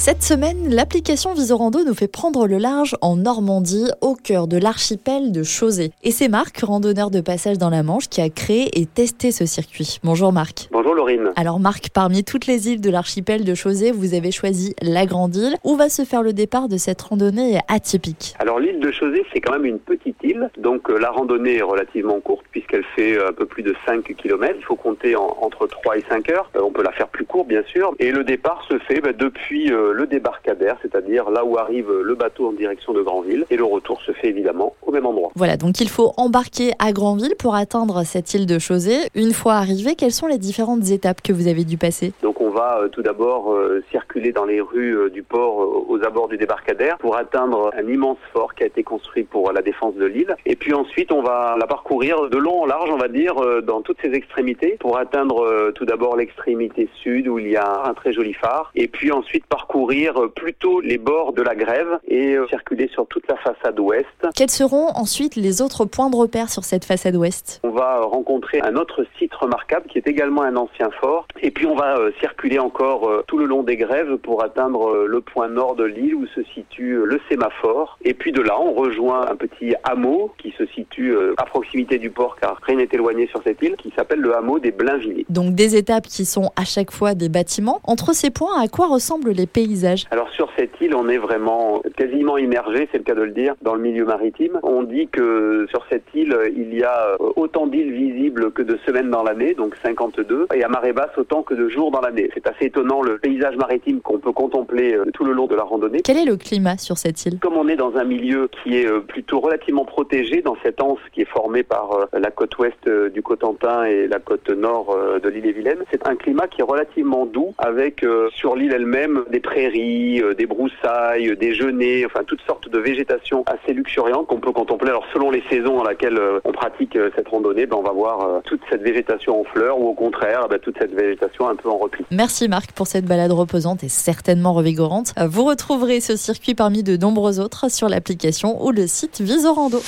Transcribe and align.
Cette 0.00 0.22
semaine, 0.22 0.72
l'application 0.72 1.34
Visorando 1.34 1.80
nous 1.84 1.92
fait 1.92 2.06
prendre 2.06 2.46
le 2.46 2.56
large 2.58 2.94
en 3.02 3.16
Normandie, 3.16 3.90
au 4.00 4.14
cœur 4.14 4.46
de 4.46 4.56
l'archipel 4.56 5.32
de 5.32 5.42
Chausey. 5.42 5.90
Et 6.04 6.12
c'est 6.12 6.28
Marc, 6.28 6.60
randonneur 6.60 7.10
de 7.10 7.20
passage 7.20 7.58
dans 7.58 7.68
la 7.68 7.82
Manche, 7.82 8.08
qui 8.08 8.20
a 8.20 8.28
créé 8.30 8.80
et 8.80 8.86
testé 8.86 9.32
ce 9.32 9.44
circuit. 9.44 9.98
Bonjour 10.04 10.32
Marc. 10.32 10.68
Bonjour 10.70 10.94
Laurine. 10.94 11.30
Alors 11.34 11.58
Marc, 11.58 11.90
parmi 11.92 12.22
toutes 12.22 12.46
les 12.46 12.68
îles 12.70 12.80
de 12.80 12.90
l'archipel 12.90 13.44
de 13.44 13.54
Chausey, 13.54 13.90
vous 13.90 14.14
avez 14.14 14.30
choisi 14.30 14.72
la 14.80 15.04
Grande 15.04 15.34
Île. 15.34 15.56
Où 15.64 15.74
va 15.74 15.88
se 15.88 16.04
faire 16.04 16.22
le 16.22 16.32
départ 16.32 16.68
de 16.68 16.76
cette 16.76 17.02
randonnée 17.02 17.58
atypique 17.66 18.34
Alors 18.38 18.60
l'île 18.60 18.78
de 18.78 18.92
Chausey, 18.92 19.24
c'est 19.32 19.40
quand 19.40 19.52
même 19.52 19.64
une 19.66 19.80
petite 19.80 20.16
île, 20.22 20.48
donc 20.58 20.88
euh, 20.90 20.98
la 20.98 21.10
randonnée 21.10 21.56
est 21.56 21.62
relativement 21.62 22.20
courte 22.20 22.44
puisqu'elle 22.52 22.84
fait 22.94 23.18
euh, 23.18 23.30
un 23.30 23.32
peu 23.32 23.46
plus 23.46 23.64
de 23.64 23.74
5 23.84 24.04
km. 24.16 24.54
Il 24.56 24.64
faut 24.64 24.76
compter 24.76 25.16
en- 25.16 25.36
entre 25.42 25.66
3 25.66 25.98
et 25.98 26.04
5 26.08 26.30
heures. 26.30 26.48
Euh, 26.56 26.60
on 26.64 26.70
peut 26.70 26.84
la 26.84 26.92
faire 26.92 27.08
plus 27.08 27.24
courte 27.26 27.48
bien 27.48 27.64
sûr. 27.66 27.92
Et 27.98 28.12
le 28.12 28.22
départ 28.22 28.64
se 28.70 28.78
fait 28.78 29.00
bah, 29.00 29.12
depuis 29.12 29.72
euh, 29.72 29.87
le 29.92 30.06
débarcadère, 30.06 30.76
c'est-à-dire 30.82 31.30
là 31.30 31.44
où 31.44 31.58
arrive 31.58 31.90
le 31.90 32.14
bateau 32.14 32.48
en 32.48 32.52
direction 32.52 32.92
de 32.92 33.02
Granville. 33.02 33.44
Et 33.50 33.56
le 33.56 33.64
retour 33.64 34.00
se 34.02 34.12
fait 34.12 34.28
évidemment 34.28 34.74
au 34.86 34.92
même 34.92 35.06
endroit. 35.06 35.30
Voilà, 35.34 35.56
donc 35.56 35.80
il 35.80 35.88
faut 35.88 36.12
embarquer 36.16 36.72
à 36.78 36.92
Granville 36.92 37.34
pour 37.38 37.54
atteindre 37.54 38.04
cette 38.04 38.32
île 38.34 38.46
de 38.46 38.58
Chausey. 38.58 39.08
Une 39.14 39.32
fois 39.32 39.54
arrivé, 39.54 39.94
quelles 39.94 40.12
sont 40.12 40.26
les 40.26 40.38
différentes 40.38 40.90
étapes 40.90 41.22
que 41.22 41.32
vous 41.32 41.48
avez 41.48 41.64
dû 41.64 41.76
passer? 41.76 42.12
Donc 42.22 42.37
on 42.48 42.50
va 42.50 42.78
euh, 42.80 42.88
tout 42.88 43.02
d'abord 43.02 43.52
euh, 43.52 43.84
circuler 43.90 44.32
dans 44.32 44.46
les 44.46 44.60
rues 44.60 44.96
euh, 44.96 45.10
du 45.10 45.22
port 45.22 45.84
aux 45.88 46.02
abords 46.02 46.28
du 46.28 46.38
débarcadère 46.38 46.96
pour 46.96 47.16
atteindre 47.16 47.70
un 47.76 47.86
immense 47.86 48.18
fort 48.32 48.54
qui 48.54 48.62
a 48.62 48.66
été 48.66 48.82
construit 48.82 49.24
pour 49.24 49.52
la 49.52 49.60
défense 49.60 49.94
de 49.96 50.06
l'île. 50.06 50.34
Et 50.46 50.56
puis 50.56 50.72
ensuite 50.72 51.12
on 51.12 51.22
va 51.22 51.56
la 51.58 51.66
parcourir 51.66 52.30
de 52.30 52.38
long 52.38 52.62
en 52.62 52.66
large, 52.66 52.88
on 52.90 52.96
va 52.96 53.08
dire, 53.08 53.34
dans 53.62 53.82
toutes 53.82 54.00
ses 54.00 54.12
extrémités 54.12 54.76
pour 54.80 54.96
atteindre 54.96 55.72
tout 55.74 55.84
d'abord 55.84 56.16
l'extrémité 56.16 56.88
sud 57.02 57.28
où 57.28 57.38
il 57.38 57.50
y 57.50 57.56
a 57.56 57.82
un 57.84 57.94
très 57.94 58.12
joli 58.12 58.32
phare. 58.32 58.70
Et 58.74 58.88
puis 58.88 59.12
ensuite 59.12 59.46
parcourir 59.46 60.14
plutôt 60.34 60.80
les 60.80 60.98
bords 60.98 61.32
de 61.32 61.42
la 61.42 61.54
grève 61.54 61.98
et 62.06 62.36
circuler 62.48 62.88
sur 62.88 63.06
toute 63.06 63.28
la 63.28 63.36
façade 63.36 63.78
ouest. 63.78 64.06
Quels 64.34 64.50
seront 64.50 64.88
ensuite 64.94 65.36
les 65.36 65.60
autres 65.60 65.84
points 65.84 66.10
de 66.10 66.16
repère 66.16 66.48
sur 66.48 66.64
cette 66.64 66.84
façade 66.84 67.16
ouest? 67.16 67.60
On 67.62 67.70
va 67.70 68.00
rencontrer 68.00 68.60
un 68.62 68.76
autre 68.76 69.04
site 69.18 69.34
remarquable 69.34 69.86
qui 69.88 69.98
est 69.98 70.06
également 70.06 70.42
un 70.42 70.56
ancien 70.56 70.90
fort. 71.00 71.26
Et 71.42 71.50
puis 71.50 71.66
on 71.66 71.74
va 71.74 71.98
euh, 71.98 72.10
circuler 72.48 72.58
encore 72.58 73.08
euh, 73.08 73.24
tout 73.26 73.38
le 73.38 73.44
long 73.44 73.62
des 73.62 73.76
grèves 73.76 74.16
pour 74.18 74.42
atteindre 74.42 74.88
euh, 74.88 75.06
le 75.06 75.20
point 75.20 75.48
nord 75.48 75.74
de 75.74 75.84
l'île 75.84 76.14
où 76.14 76.26
se 76.28 76.42
situe 76.54 76.92
euh, 76.92 77.04
le 77.04 77.20
sémaphore. 77.28 77.98
Et 78.04 78.14
puis 78.14 78.32
de 78.32 78.40
là, 78.40 78.58
on 78.60 78.72
rejoint 78.72 79.26
un 79.30 79.36
petit 79.36 79.74
hameau 79.84 80.32
qui 80.38 80.54
se 80.56 80.64
situe 80.66 81.14
à 81.36 81.44
proximité 81.44 81.98
du 81.98 82.10
port 82.10 82.36
car 82.40 82.58
rien 82.62 82.76
n'est 82.76 82.88
éloigné 82.92 83.26
sur 83.28 83.42
cette 83.42 83.60
île 83.62 83.76
qui 83.76 83.92
s'appelle 83.96 84.20
le 84.20 84.34
hameau 84.36 84.58
des 84.58 84.70
Blainvilliers. 84.70 85.26
Donc 85.28 85.54
des 85.54 85.76
étapes 85.76 86.06
qui 86.06 86.24
sont 86.24 86.50
à 86.56 86.64
chaque 86.64 86.90
fois 86.90 87.14
des 87.14 87.28
bâtiments. 87.28 87.80
Entre 87.84 88.14
ces 88.14 88.30
points, 88.30 88.60
à 88.60 88.68
quoi 88.68 88.86
ressemblent 88.86 89.32
les 89.32 89.46
paysages? 89.46 90.06
Alors 90.10 90.30
sur 90.30 90.48
cette 90.56 90.80
île, 90.80 90.94
on 90.94 91.08
est 91.08 91.18
vraiment 91.18 91.82
quasiment 91.96 92.38
immergé, 92.38 92.88
c'est 92.90 92.98
le 92.98 93.04
cas 93.04 93.14
de 93.14 93.22
le 93.22 93.32
dire, 93.32 93.54
dans 93.62 93.74
le 93.74 93.80
milieu 93.80 94.04
maritime. 94.04 94.58
On 94.62 94.82
dit 94.82 95.08
que 95.08 95.66
sur 95.70 95.84
cette 95.90 96.04
île, 96.14 96.36
il 96.56 96.74
y 96.74 96.82
a 96.82 97.16
autant 97.36 97.66
d'îles 97.66 97.92
visibles 97.92 98.52
que 98.52 98.62
de 98.62 98.78
semaines 98.86 99.10
dans 99.10 99.22
l'année, 99.22 99.54
donc 99.54 99.74
52, 99.82 100.48
et 100.54 100.62
à 100.62 100.68
marée 100.68 100.92
basse 100.92 101.16
autant 101.16 101.42
que 101.42 101.54
de 101.54 101.68
jours 101.68 101.90
dans 101.90 102.00
l'année. 102.00 102.27
C'est 102.34 102.46
assez 102.46 102.66
étonnant 102.66 103.02
le 103.02 103.18
paysage 103.18 103.56
maritime 103.56 104.00
qu'on 104.00 104.18
peut 104.18 104.32
contempler 104.32 104.94
euh, 104.94 105.04
tout 105.12 105.24
le 105.24 105.32
long 105.32 105.46
de 105.46 105.54
la 105.54 105.62
randonnée. 105.62 106.00
Quel 106.02 106.16
est 106.16 106.24
le 106.24 106.36
climat 106.36 106.78
sur 106.78 106.98
cette 106.98 107.24
île? 107.26 107.38
Comme 107.40 107.56
on 107.56 107.68
est 107.68 107.76
dans 107.76 107.96
un 107.96 108.04
milieu 108.04 108.48
qui 108.62 108.76
est 108.76 108.86
euh, 108.86 109.00
plutôt 109.00 109.40
relativement 109.40 109.84
protégé 109.84 110.42
dans 110.42 110.56
cette 110.62 110.80
anse 110.80 110.98
qui 111.12 111.22
est 111.22 111.28
formée 111.28 111.62
par 111.62 111.92
euh, 111.92 112.06
la 112.18 112.30
côte 112.30 112.56
ouest 112.58 112.88
du 113.12 113.22
Cotentin 113.22 113.84
et 113.84 114.06
la 114.06 114.18
côte 114.18 114.48
nord 114.50 114.96
de 115.22 115.28
l'île-et-Vilaine, 115.28 115.84
c'est 115.90 116.06
un 116.06 116.16
climat 116.16 116.46
qui 116.46 116.60
est 116.60 116.64
relativement 116.64 117.26
doux 117.26 117.54
avec 117.58 118.04
sur 118.30 118.56
l'île 118.56 118.72
elle-même 118.72 119.24
des 119.30 119.40
prairies, 119.40 120.22
des 120.36 120.46
broussailles, 120.46 121.36
des 121.36 121.54
genêts, 121.54 122.04
enfin 122.06 122.20
toutes 122.26 122.40
sortes 122.42 122.68
de 122.68 122.78
végétation 122.78 123.44
assez 123.46 123.72
luxuriante 123.72 124.26
qu'on 124.26 124.40
peut 124.40 124.52
contempler. 124.52 124.90
Alors 124.90 125.04
selon 125.12 125.30
les 125.30 125.42
saisons 125.50 125.76
dans 125.76 125.88
lesquelles 125.88 126.20
on 126.44 126.52
pratique 126.52 126.98
cette 127.16 127.28
randonnée, 127.28 127.66
ben, 127.66 127.76
on 127.76 127.82
va 127.82 127.92
voir 127.92 128.42
toute 128.44 128.60
cette 128.70 128.82
végétation 128.82 129.40
en 129.40 129.44
fleurs 129.44 129.78
ou 129.78 129.88
au 129.88 129.94
contraire 129.94 130.48
ben, 130.48 130.58
toute 130.58 130.78
cette 130.78 130.94
végétation 130.94 131.48
un 131.48 131.56
peu 131.56 131.68
en 131.68 131.78
repli. 131.78 132.04
Merci 132.18 132.48
Marc 132.48 132.72
pour 132.72 132.88
cette 132.88 133.04
balade 133.04 133.30
reposante 133.30 133.84
et 133.84 133.88
certainement 133.88 134.52
revigorante. 134.52 135.14
Vous 135.24 135.44
retrouverez 135.44 136.00
ce 136.00 136.16
circuit 136.16 136.56
parmi 136.56 136.82
de 136.82 136.96
nombreux 136.96 137.38
autres 137.38 137.70
sur 137.70 137.88
l'application 137.88 138.60
ou 138.66 138.72
le 138.72 138.88
site 138.88 139.20
Visorando. 139.20 139.80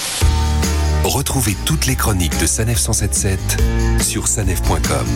Retrouvez 1.02 1.56
toutes 1.66 1.86
les 1.86 1.96
chroniques 1.96 2.38
de 2.38 2.46
Sanef 2.46 2.78
177 2.78 3.40
sur 4.00 4.28
sanef.com. 4.28 5.08